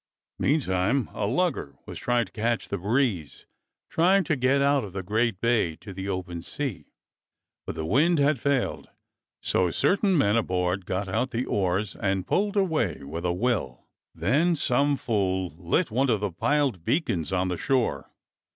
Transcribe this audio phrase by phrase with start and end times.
[0.39, 3.45] Meantime a lugger was trying to catch the breeze,
[3.87, 6.87] trying to get out of the great bay to the open sea;
[7.67, 8.89] but the wind had failed,
[9.43, 13.25] so certain men aboard got out the 290 DOCTOR SYN oars and pulled away with
[13.25, 13.85] a will.
[14.15, 18.09] Then some fool lit one of the piled beacons on the shore.